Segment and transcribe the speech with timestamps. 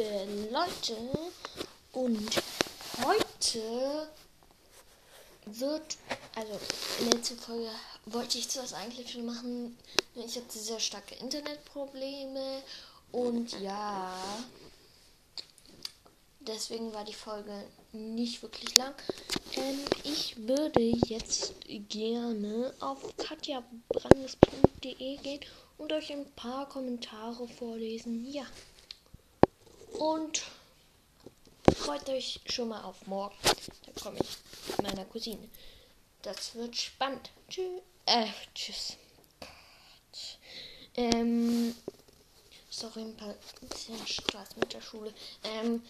[0.00, 0.96] liebe Leute,
[1.92, 2.42] und
[3.04, 4.08] heute
[5.44, 5.98] wird,
[6.34, 6.58] also
[7.10, 7.68] letzte Folge
[8.06, 9.76] wollte ich das eigentlich schon machen,
[10.14, 12.62] ich hatte sehr starke Internetprobleme
[13.12, 14.16] und ja,
[16.40, 17.52] deswegen war die Folge
[17.92, 18.94] nicht wirklich lang.
[19.54, 21.52] Ähm, ich würde jetzt
[21.88, 25.40] gerne auf katjabrandes.de gehen
[25.76, 28.24] und euch ein paar Kommentare vorlesen.
[28.30, 28.46] Ja.
[29.98, 30.42] Und
[31.76, 33.36] freut euch schon mal auf morgen.
[33.42, 35.48] Da komme ich mit meiner Cousine.
[36.22, 37.30] Das wird spannend.
[37.48, 37.82] Tschüss.
[38.06, 38.96] Äh, tschüss.
[40.96, 41.74] Ähm,
[42.68, 45.14] sorry, ein paar bisschen Stress mit der Schule.
[45.44, 45.82] Ähm,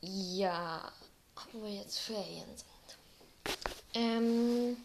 [0.00, 0.92] ja,
[1.34, 3.56] obwohl jetzt Ferien sind.
[3.94, 4.76] Ähm,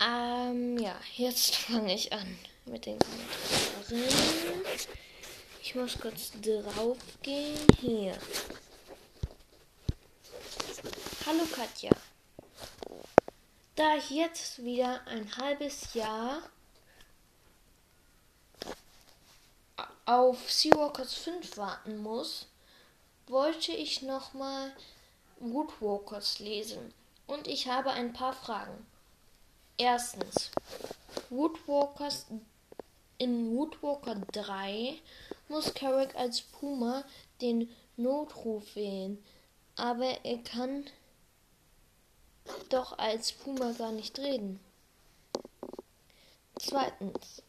[0.00, 3.49] ähm, ja, jetzt fange ich an mit den Kommentaren.
[5.60, 7.58] Ich muss kurz drauf gehen.
[7.80, 8.16] Hier.
[11.26, 11.90] Hallo Katja.
[13.74, 16.40] Da ich jetzt wieder ein halbes Jahr
[20.06, 22.46] auf Seawalkers 5 warten muss,
[23.26, 24.72] wollte ich nochmal
[25.40, 26.94] Woodwalkers lesen.
[27.26, 28.86] Und ich habe ein paar Fragen.
[29.76, 30.52] Erstens,
[31.28, 32.26] Woodwalkers
[33.20, 34.98] in Woodwalker 3
[35.48, 37.04] muss Carrick als Puma
[37.42, 37.68] den
[37.98, 39.22] Notruf wählen,
[39.76, 40.86] aber er kann
[42.70, 44.58] doch als Puma gar nicht reden.
[46.58, 47.42] Zweitens,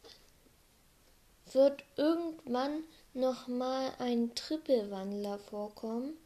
[1.52, 6.18] wird irgendwann noch mal ein Trippelwandler vorkommen?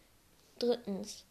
[0.59, 1.25] Drittens.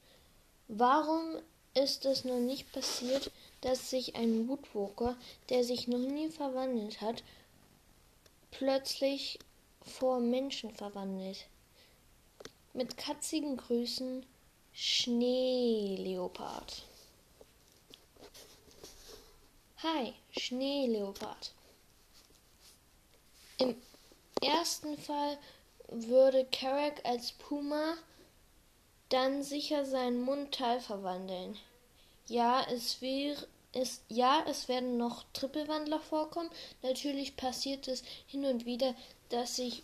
[0.70, 1.38] Warum
[1.74, 3.30] ist es noch nicht passiert,
[3.60, 5.18] dass sich ein Woodwalker,
[5.50, 7.24] der sich noch nie verwandelt hat,
[8.58, 9.40] plötzlich
[9.82, 11.48] vor Menschen verwandelt?
[12.74, 14.26] Mit katzigen Grüßen
[14.74, 16.84] Schneeleopard.
[19.84, 21.54] Hi, Schneeleopard.
[23.58, 23.76] Im
[24.42, 25.38] ersten Fall
[25.88, 27.96] würde Carrack als Puma
[29.10, 31.58] dann sicher seinen Mundteil verwandeln.
[32.28, 36.50] Ja, es wäre es, ja, es werden noch Trippelwandler vorkommen.
[36.82, 38.96] Natürlich passiert es hin und wieder,
[39.30, 39.84] dass sich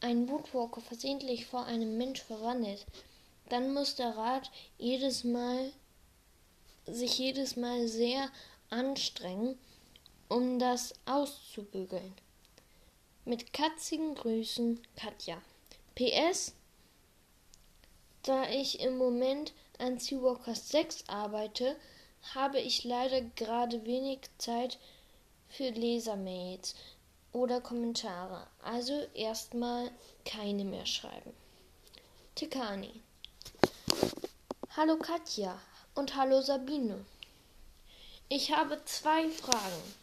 [0.00, 2.84] ein Woodwalker versehentlich vor einem Mensch verwandelt.
[3.48, 5.72] Dann muss der Rat jedes Mal
[6.86, 8.30] sich jedes Mal sehr
[8.70, 9.58] anstrengen,
[10.28, 12.14] um das auszubügeln.
[13.24, 15.42] Mit katzigen Grüßen, Katja.
[15.96, 16.54] PS,
[18.22, 21.76] da ich im Moment an Seawalkers 6 arbeite,
[22.34, 24.78] habe ich leider gerade wenig Zeit
[25.48, 26.74] für Lesermails
[27.32, 28.46] oder Kommentare.
[28.62, 29.90] Also erstmal
[30.24, 31.32] keine mehr schreiben.
[32.34, 33.00] Tikani.
[34.76, 35.58] Hallo Katja
[35.94, 37.04] und hallo Sabine.
[38.28, 39.94] Ich habe zwei Fragen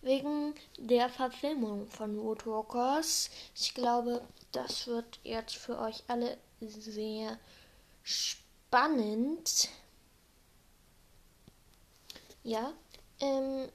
[0.00, 3.30] wegen der Verfilmung von Woodwalkers.
[3.54, 4.22] Ich glaube,
[4.52, 7.38] das wird jetzt für euch alle sehr
[8.02, 9.68] spannend.
[12.48, 12.72] Ja,
[13.20, 13.68] ähm,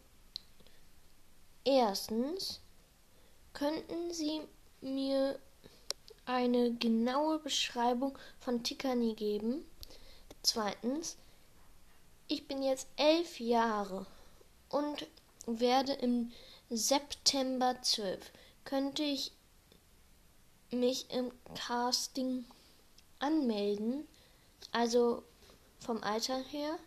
[1.63, 2.59] erstens,
[3.53, 4.41] könnten Sie
[4.81, 5.37] mir
[6.25, 9.63] eine genaue Beschreibung von Tikani geben?
[10.41, 11.17] Zweitens,
[12.27, 14.07] ich bin jetzt elf Jahre
[14.69, 15.05] und
[15.45, 16.31] werde im
[16.71, 18.31] September 12.
[18.65, 19.33] Könnte ich
[20.71, 22.43] mich im Casting
[23.19, 24.07] anmelden?
[24.71, 25.21] Also
[25.79, 26.79] vom Alter her?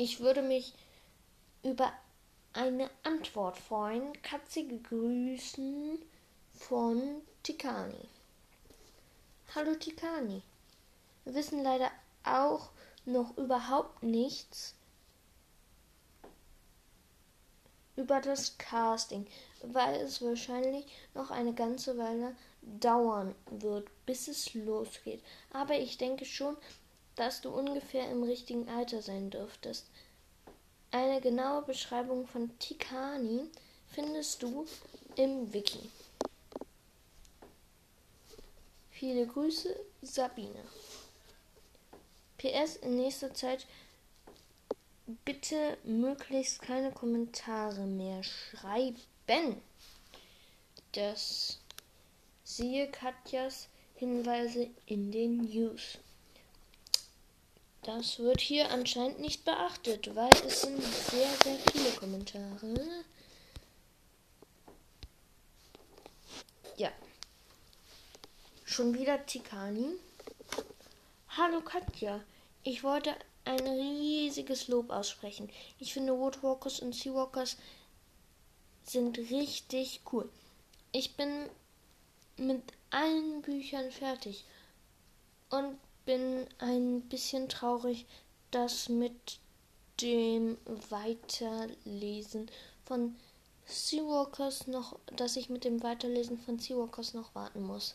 [0.00, 0.74] Ich würde mich
[1.64, 1.92] über
[2.52, 4.12] eine Antwort freuen.
[4.22, 5.98] Katzige Grüßen
[6.56, 8.08] von Tikani.
[9.56, 10.40] Hallo Tikani.
[11.24, 11.90] Wir wissen leider
[12.22, 12.70] auch
[13.06, 14.76] noch überhaupt nichts
[17.96, 19.26] über das Casting,
[19.64, 25.24] weil es wahrscheinlich noch eine ganze Weile dauern wird, bis es losgeht.
[25.50, 26.56] Aber ich denke schon,
[27.18, 29.86] dass du ungefähr im richtigen Alter sein dürftest.
[30.92, 33.50] Eine genaue Beschreibung von Tikani
[33.88, 34.66] findest du
[35.16, 35.90] im Wiki.
[38.92, 40.64] Viele Grüße, Sabine.
[42.38, 43.66] PS in nächster Zeit
[45.24, 49.60] bitte möglichst keine Kommentare mehr schreiben.
[50.92, 51.58] Das
[52.44, 55.98] siehe Katjas Hinweise in den News.
[57.88, 62.86] Das wird hier anscheinend nicht beachtet, weil es sind sehr, sehr viele Kommentare.
[66.76, 66.90] Ja.
[68.66, 69.94] Schon wieder Tikani.
[71.30, 72.20] Hallo Katja.
[72.62, 75.48] Ich wollte ein riesiges Lob aussprechen.
[75.78, 77.56] Ich finde Woodwalkers und Seawalkers
[78.82, 80.28] sind richtig cool.
[80.92, 81.48] Ich bin
[82.36, 84.44] mit allen Büchern fertig
[85.48, 88.06] und bin ein bisschen traurig,
[88.50, 89.40] dass mit
[90.00, 90.56] dem
[90.88, 92.50] Weiterlesen
[92.86, 93.14] von
[93.66, 97.94] Seawalkers noch, dass ich mit dem Weiterlesen von Seawalkers noch warten muss.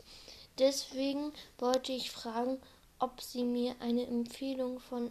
[0.59, 2.61] Deswegen wollte ich fragen,
[2.99, 5.09] ob Sie mir eine Empfehlung von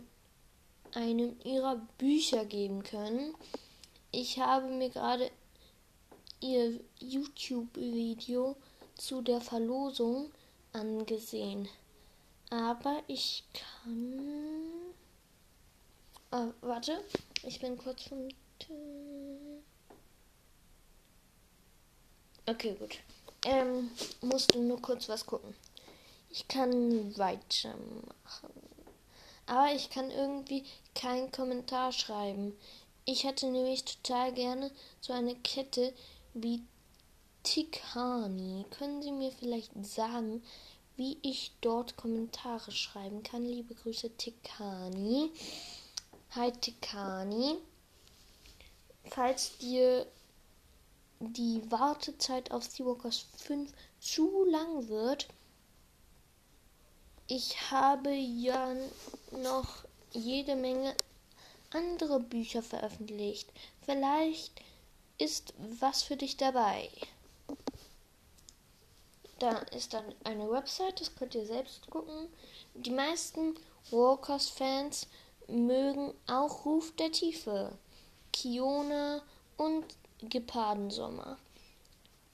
[0.94, 3.34] einem Ihrer Bücher geben können.
[4.12, 5.28] Ich habe mir gerade
[6.38, 8.54] Ihr YouTube-Video
[8.94, 10.30] zu der Verlosung
[10.72, 11.68] angesehen.
[12.52, 14.92] Aber ich kann.
[16.30, 17.02] Ah, warte,
[17.44, 18.28] ich bin kurz vom.
[22.44, 22.98] Okay, gut.
[23.46, 23.90] Ähm,
[24.20, 25.54] musste nur kurz was gucken.
[26.28, 28.52] Ich kann weitermachen.
[29.46, 30.64] Aber ich kann irgendwie
[30.94, 32.54] keinen Kommentar schreiben.
[33.06, 34.70] Ich hätte nämlich total gerne
[35.00, 35.94] so eine Kette
[36.34, 36.62] wie
[37.44, 38.66] Tikani.
[38.70, 40.42] Können Sie mir vielleicht sagen,
[40.96, 43.44] wie ich dort Kommentare schreiben kann?
[43.44, 45.30] Liebe Grüße, Tikani.
[46.32, 47.58] Hi, Tikani.
[49.04, 50.06] Falls dir
[51.20, 55.28] die Wartezeit auf Seawalkers 5 zu lang wird,
[57.26, 58.74] ich habe ja
[59.30, 60.94] noch jede Menge
[61.70, 63.48] andere Bücher veröffentlicht.
[63.84, 64.52] Vielleicht
[65.18, 66.90] ist was für dich dabei.
[69.42, 72.28] Da ist dann eine Website, das könnt ihr selbst gucken.
[72.74, 73.56] Die meisten
[73.90, 75.08] Walkers-Fans
[75.48, 77.76] mögen auch Ruf der Tiefe,
[78.32, 79.20] Kiona
[79.56, 79.84] und
[80.20, 81.38] Gepardensommer.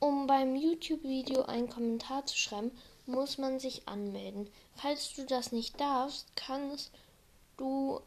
[0.01, 2.73] Um beim YouTube-Video einen Kommentar zu schreiben,
[3.07, 4.51] muss man sich anmelden.
[4.75, 6.91] Falls du das nicht darfst, kannst
[7.57, 8.03] du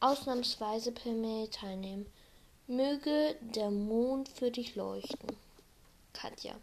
[0.00, 2.06] ausnahmsweise per Mail teilnehmen.
[2.66, 5.36] Möge der Mond für dich leuchten.
[6.12, 6.56] Katja.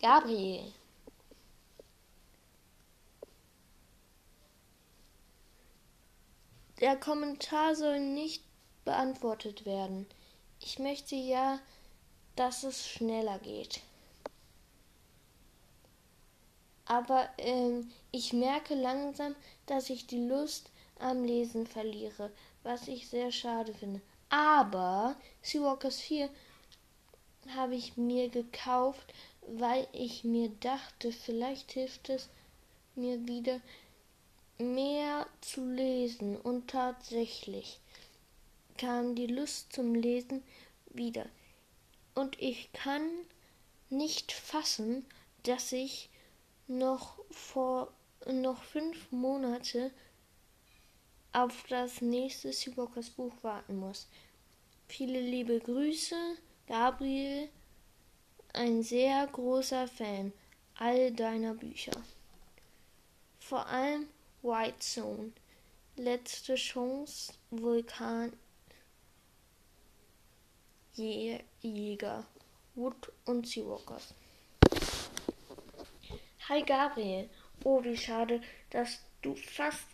[0.00, 0.72] Gabriel.
[6.80, 8.44] Der Kommentar soll nicht
[8.84, 10.06] beantwortet werden.
[10.60, 11.60] Ich möchte ja,
[12.36, 13.80] dass es schneller geht.
[16.86, 19.34] Aber ähm, ich merke langsam,
[19.66, 22.30] dass ich die Lust am Lesen verliere,
[22.62, 24.00] was ich sehr schade finde.
[24.28, 26.28] Aber Seawalkers 4
[27.56, 29.12] habe ich mir gekauft,
[29.48, 32.28] weil ich mir dachte, vielleicht hilft es
[32.94, 33.60] mir wieder
[34.58, 36.36] mehr zu lesen.
[36.36, 37.80] Und tatsächlich
[38.78, 40.42] kam die Lust zum Lesen
[40.90, 41.26] wieder.
[42.14, 43.08] Und ich kann
[43.90, 45.04] nicht fassen,
[45.42, 46.08] dass ich
[46.66, 47.92] noch vor
[48.26, 49.90] noch fünf Monate
[51.32, 54.08] auf das nächste Seawalkers Buch warten muss.
[54.88, 56.16] Viele liebe Grüße,
[56.66, 57.48] Gabriel,
[58.54, 60.32] ein sehr großer Fan
[60.76, 61.92] all deiner Bücher.
[63.38, 64.08] Vor allem
[64.42, 65.32] White Zone,
[65.96, 68.32] letzte Chance, Vulkan,
[70.94, 72.24] Jäger,
[72.74, 74.14] Wood und Seawalkers.
[76.48, 77.28] Hi Gabriel.
[77.64, 79.86] Oh, wie schade, dass du fast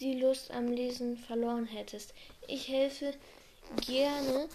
[0.00, 2.12] die Lust am Lesen verloren hättest.
[2.48, 3.14] Ich helfe
[3.86, 4.48] gerne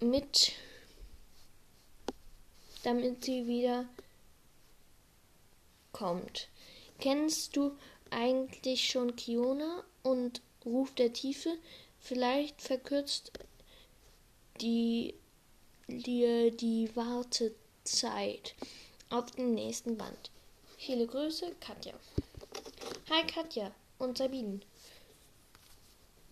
[0.00, 0.52] mit,
[2.86, 3.84] damit sie wieder
[5.90, 6.46] kommt.
[7.00, 7.76] Kennst du
[8.10, 11.58] eigentlich schon Kiona und Ruf der Tiefe?
[11.98, 13.32] Vielleicht verkürzt
[14.60, 15.14] die
[15.88, 18.54] dir die Wartezeit
[19.10, 20.30] auf den nächsten Band.
[20.78, 21.92] Viele Grüße, Katja.
[23.10, 24.60] Hi Katja und Sabine.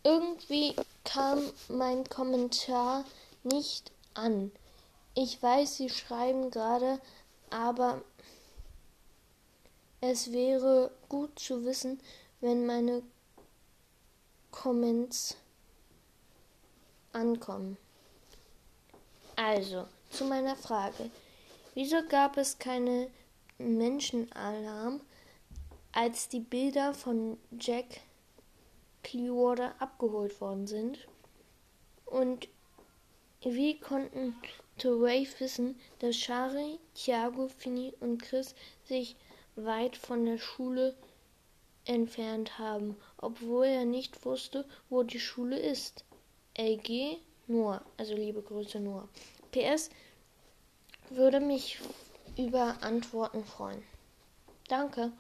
[0.05, 3.05] Irgendwie kam mein Kommentar
[3.43, 4.53] nicht an.
[5.15, 7.01] Ich weiß, Sie schreiben gerade,
[7.51, 8.03] aber
[10.01, 12.01] es wäre gut zu wissen,
[12.41, 13.03] wenn meine
[14.51, 15.37] Comments
[17.13, 17.77] ankommen.
[19.37, 21.11] Also, zu meiner Frage.
[21.75, 23.09] Wieso gab es keine
[23.59, 25.01] Menschenalarm,
[25.93, 28.01] als die Bilder von Jack
[29.05, 31.07] Clearwater abgeholt worden sind?
[32.05, 32.49] Und
[33.43, 34.37] wie konnten
[34.83, 38.55] Wave wissen, dass Shari, Thiago, Finny und Chris
[38.85, 39.17] sich
[39.57, 40.97] weit von der Schule
[41.85, 46.05] entfernt haben, obwohl er nicht wusste, wo die Schule ist?
[46.57, 49.09] LG Noah, also liebe Grüße Noah.
[49.53, 49.91] PS
[51.11, 51.79] würde mich
[52.37, 53.83] über Antworten freuen.
[54.69, 55.13] Danke.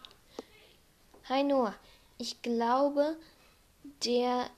[1.29, 1.75] Hi Noah.
[2.17, 3.17] Ich glaube,
[4.05, 4.49] der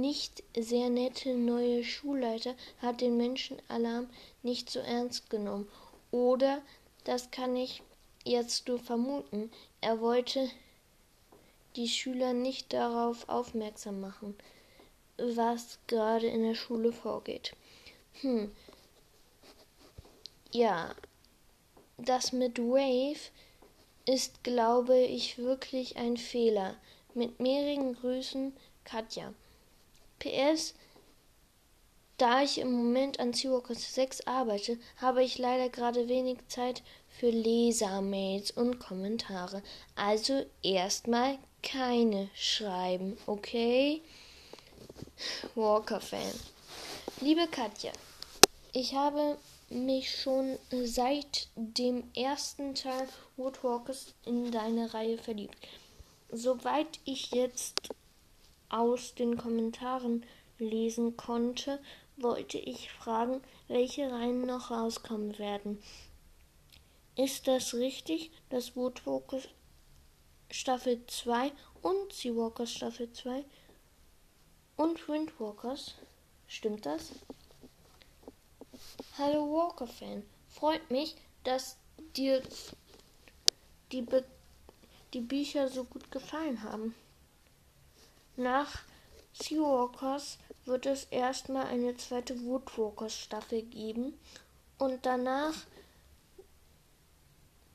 [0.00, 4.08] nicht sehr nette neue Schulleiter hat den Menschenalarm
[4.42, 5.68] nicht so ernst genommen.
[6.10, 6.62] Oder,
[7.04, 7.82] das kann ich
[8.24, 9.50] jetzt nur vermuten,
[9.80, 10.48] er wollte
[11.76, 14.36] die Schüler nicht darauf aufmerksam machen,
[15.16, 17.54] was gerade in der Schule vorgeht.
[18.20, 18.50] Hm.
[20.50, 20.94] Ja,
[21.98, 23.30] das mit Wave
[24.06, 26.76] ist, glaube ich, wirklich ein Fehler.
[27.14, 29.34] Mit mehreren Grüßen, Katja.
[30.18, 30.74] PS,
[32.16, 37.30] da ich im Moment an Seawalkers 6 arbeite, habe ich leider gerade wenig Zeit für
[37.30, 39.62] Lesermails und Kommentare.
[39.94, 44.02] Also erstmal keine schreiben, okay?
[45.54, 46.34] Walker-Fan.
[47.20, 47.92] Liebe Katja,
[48.72, 49.38] ich habe
[49.70, 55.56] mich schon seit dem ersten Teil Woodwalkers in deine Reihe verliebt.
[56.30, 57.80] Soweit ich jetzt
[58.68, 60.24] aus den Kommentaren
[60.58, 61.80] lesen konnte,
[62.16, 65.82] wollte ich fragen, welche Reihen noch rauskommen werden.
[67.16, 69.48] Ist das richtig, dass Woodwalkers
[70.50, 73.44] Staffel 2 und Seawalkers Staffel 2
[74.76, 75.94] und Windwalkers?
[76.46, 77.10] Stimmt das?
[79.18, 80.22] Hallo Walker-Fan.
[80.48, 81.76] Freut mich, dass
[82.16, 82.42] dir
[83.92, 84.24] die, Be
[85.12, 86.94] die Bücher so gut gefallen haben.
[88.38, 88.82] Nach
[89.32, 94.16] Seawalkers wird es erstmal eine zweite Woodwalkers Staffel geben
[94.78, 95.54] und danach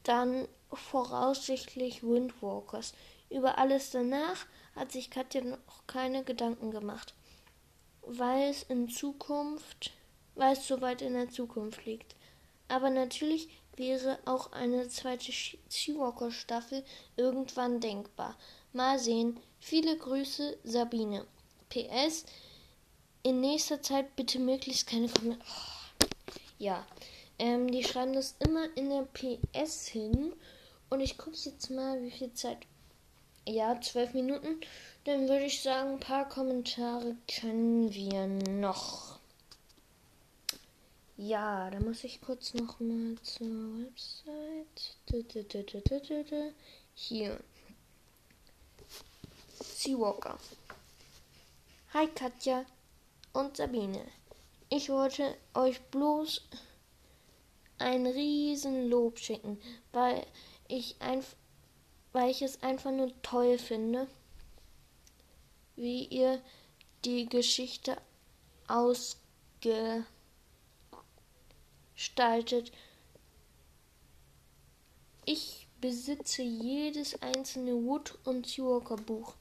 [0.03, 2.93] dann voraussichtlich Windwalkers.
[3.29, 7.13] Über alles danach hat sich Katja noch keine Gedanken gemacht,
[8.01, 9.91] weil es in Zukunft,
[10.35, 12.15] weil es so weit in der Zukunft liegt.
[12.69, 15.33] Aber natürlich wäre auch eine zweite
[15.67, 16.85] Seawalker Staffel
[17.17, 18.37] irgendwann denkbar.
[18.73, 21.25] Mal sehen, Viele Grüße, Sabine.
[21.69, 22.25] PS,
[23.23, 25.49] in nächster Zeit bitte möglichst keine Kommentare.
[25.49, 26.05] Oh,
[26.59, 26.85] ja,
[27.39, 30.33] ähm, die schreiben das immer in der PS hin.
[30.89, 32.57] Und ich gucke jetzt mal, wie viel Zeit.
[33.47, 34.59] Ja, zwölf Minuten.
[35.05, 39.17] Dann würde ich sagen, ein paar Kommentare können wir noch.
[41.15, 44.97] Ja, da muss ich kurz noch mal zur Website.
[46.95, 47.39] Hier.
[49.83, 50.37] Seawalker.
[51.93, 52.65] Hi Katja
[53.33, 54.07] und Sabine.
[54.69, 56.41] Ich wollte euch bloß
[57.79, 59.59] ein Riesenlob schicken,
[59.91, 60.25] weil
[60.69, 61.35] ich, einf
[62.13, 64.07] weil ich es einfach nur toll finde,
[65.75, 66.41] wie ihr
[67.03, 67.97] die Geschichte
[68.69, 70.07] ausgestaltet.
[75.25, 79.35] Ich besitze jedes einzelne Wood- und Seawalker-Buch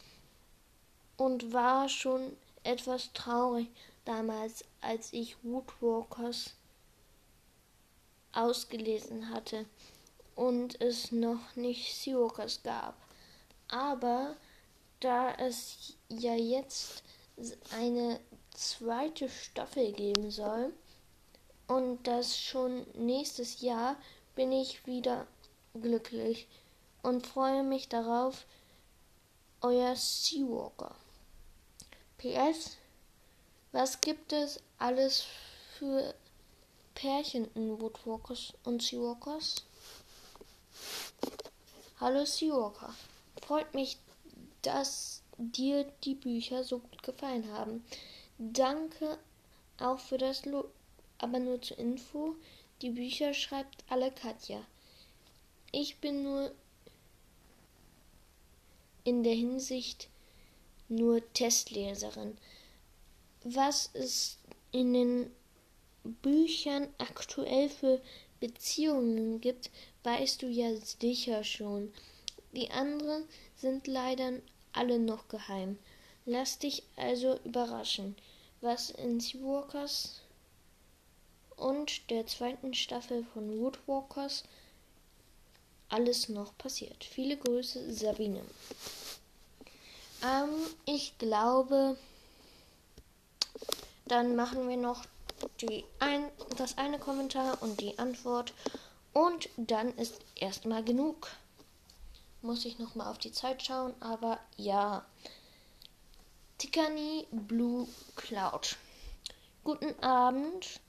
[1.22, 3.68] und war schon etwas traurig
[4.04, 6.54] damals, als ich Woodwalkers
[8.32, 9.66] ausgelesen hatte
[10.34, 12.96] und es noch nicht Seawalkers gab.
[13.68, 14.34] Aber
[14.98, 17.04] da es ja jetzt
[17.72, 18.18] eine
[18.50, 20.72] zweite Staffel geben soll
[21.68, 23.94] und das schon nächstes Jahr,
[24.34, 25.28] bin ich wieder
[25.80, 26.48] glücklich
[27.02, 28.44] und freue mich darauf,
[29.60, 30.96] euer Seawalker.
[32.22, 32.76] PS,
[33.72, 35.24] was gibt es alles
[35.76, 36.14] für
[36.94, 39.64] Pärchen in Woodwalkers und Seawalkers?
[41.98, 42.94] Hallo Seawalker,
[43.44, 43.98] freut mich,
[44.62, 47.84] dass dir die Bücher so gut gefallen haben.
[48.38, 49.18] Danke
[49.80, 50.70] auch für das Lob,
[51.18, 52.36] aber nur zur Info,
[52.82, 54.64] die Bücher schreibt alle Katja.
[55.72, 56.52] Ich bin nur
[59.02, 60.08] in der Hinsicht
[60.92, 62.36] nur Testleserin.
[63.44, 64.38] Was es
[64.70, 65.30] in den
[66.04, 68.00] Büchern aktuell für
[68.40, 69.70] Beziehungen gibt,
[70.04, 71.92] weißt du ja sicher schon.
[72.52, 73.24] Die anderen
[73.56, 74.32] sind leider
[74.72, 75.78] alle noch geheim.
[76.26, 78.16] Lass dich also überraschen,
[78.60, 80.20] was in Seawalkers
[81.56, 84.44] und der zweiten Staffel von Woodwalkers
[85.88, 87.04] alles noch passiert.
[87.04, 88.42] Viele Grüße, Sabine.
[90.22, 90.50] Ähm,
[90.84, 91.96] ich glaube,
[94.06, 95.04] dann machen wir noch
[95.60, 98.52] die ein, das eine Kommentar und die Antwort.
[99.12, 101.28] Und dann ist erstmal genug.
[102.40, 105.04] Muss ich nochmal auf die Zeit schauen, aber ja.
[106.58, 108.76] Tikani Blue Cloud.
[109.64, 110.80] Guten Abend.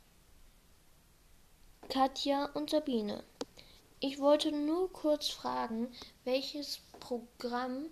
[1.89, 3.23] Katja und Sabine.
[3.99, 7.85] Ich wollte nur kurz fragen, welches Programm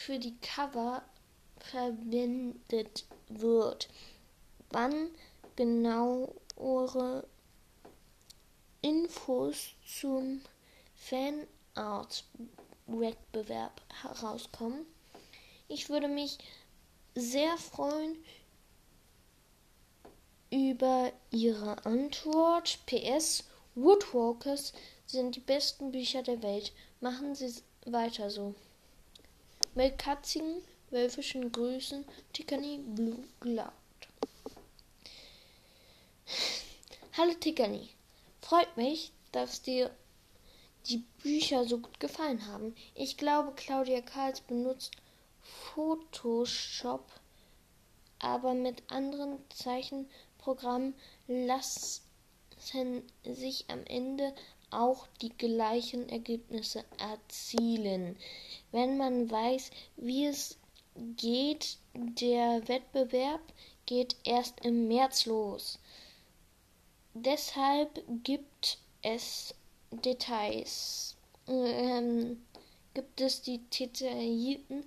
[0.00, 1.02] für die Cover
[1.58, 3.88] verwendet wird.
[4.70, 5.10] Wann
[5.56, 7.28] genauere
[8.80, 10.40] Infos zum
[10.96, 14.86] Fanart-Wettbewerb herauskommen.
[15.68, 16.38] Ich würde mich
[17.14, 18.16] sehr freuen
[20.50, 22.78] über Ihre Antwort.
[22.86, 24.72] PS Woodwalkers
[25.04, 26.72] sind die besten Bücher der Welt.
[27.00, 27.52] Machen Sie
[27.84, 28.54] weiter so.
[29.80, 33.72] Mit katzigen, wölfischen Grüßen, Tiffany Blue Cloud.
[37.16, 37.88] Hallo Tiffany,
[38.42, 39.90] freut mich, dass dir
[40.90, 42.76] die Bücher so gut gefallen haben.
[42.94, 44.92] Ich glaube, Claudia Karls benutzt
[45.40, 47.10] Photoshop,
[48.18, 50.92] aber mit anderen Zeichenprogrammen
[51.26, 52.02] lassen
[53.24, 54.34] sich am Ende
[54.70, 58.16] auch die gleichen Ergebnisse erzielen.
[58.72, 60.58] Wenn man weiß, wie es
[61.16, 63.40] geht, der Wettbewerb
[63.86, 65.78] geht erst im März los.
[67.14, 69.54] Deshalb gibt es
[69.90, 71.16] Details.
[71.48, 72.40] Ähm,
[72.94, 74.84] gibt es die detaillierten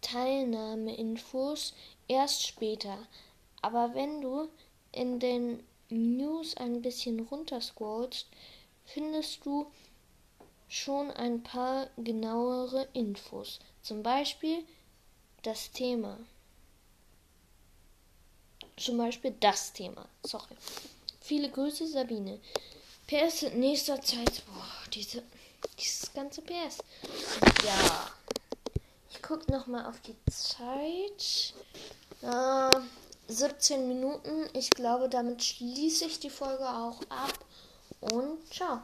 [0.00, 1.74] Teilnahmeinfos
[2.08, 3.06] erst später.
[3.60, 4.48] Aber wenn du
[4.92, 8.26] in den News ein bisschen runterscrollst,
[8.84, 9.70] findest du
[10.68, 13.58] schon ein paar genauere Infos.
[13.82, 14.64] Zum Beispiel
[15.42, 16.18] das Thema.
[18.76, 20.08] Zum Beispiel das Thema.
[20.22, 20.56] Sorry.
[21.20, 22.40] Viele Grüße, Sabine.
[23.06, 24.42] PS in nächster Zeit.
[24.46, 25.22] Boah, diese,
[25.78, 26.78] dieses ganze PS.
[27.64, 28.10] Ja.
[29.10, 31.54] Ich gucke nochmal auf die Zeit.
[32.22, 32.80] Äh,
[33.28, 34.48] 17 Minuten.
[34.54, 37.38] Ich glaube, damit schließe ich die Folge auch ab.
[38.00, 38.82] Und ciao.